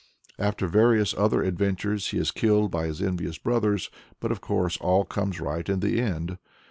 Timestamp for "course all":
4.41-5.05